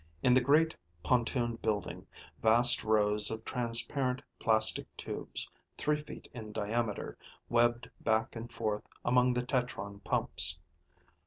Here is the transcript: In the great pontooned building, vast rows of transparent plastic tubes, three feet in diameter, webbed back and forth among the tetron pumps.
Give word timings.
In 0.23 0.33
the 0.33 0.41
great 0.41 0.75
pontooned 1.05 1.61
building, 1.61 2.07
vast 2.41 2.83
rows 2.83 3.29
of 3.29 3.45
transparent 3.45 4.23
plastic 4.39 4.87
tubes, 4.97 5.47
three 5.77 6.01
feet 6.01 6.27
in 6.33 6.51
diameter, 6.51 7.19
webbed 7.49 7.87
back 7.99 8.35
and 8.35 8.51
forth 8.51 8.81
among 9.05 9.33
the 9.35 9.43
tetron 9.45 9.99
pumps. 10.03 10.57